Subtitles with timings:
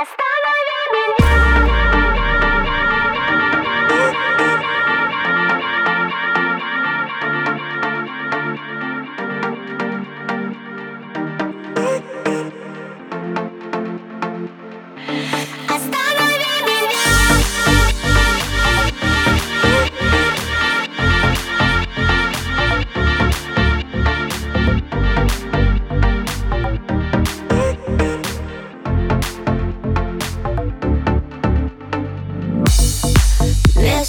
[0.00, 0.77] Hasta mañana.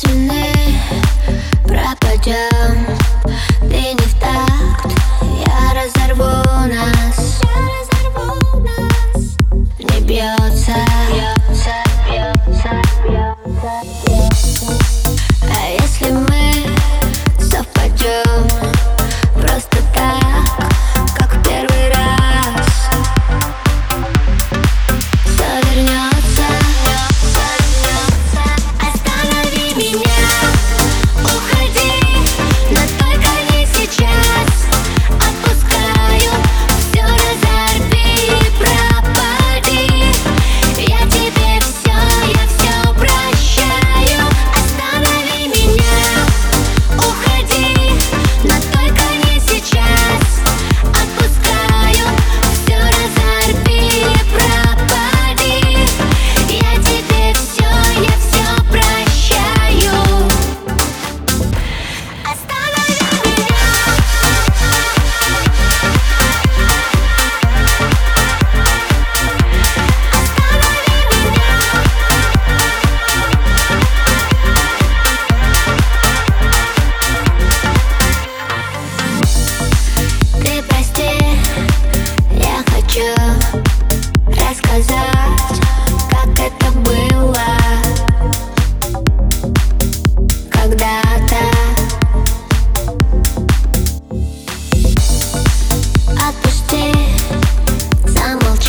[0.03, 0.53] Вины
[1.65, 2.85] пропадем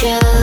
[0.00, 0.40] show